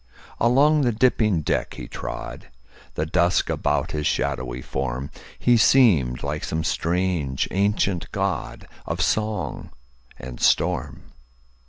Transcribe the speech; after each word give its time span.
Along 0.39 0.81
the 0.81 0.91
dipping 0.91 1.41
deck 1.43 1.75
he 1.75 1.87
trod, 1.87 2.47
The 2.95 3.05
dusk 3.05 3.51
about 3.51 3.91
his 3.91 4.07
shadowy 4.07 4.63
form; 4.63 5.11
He 5.37 5.57
seemed 5.57 6.23
like 6.23 6.43
some 6.43 6.63
strange 6.63 7.47
ancient 7.51 8.11
godOf 8.11 8.99
song 8.99 9.69
and 10.17 10.39
storm. 10.41 11.11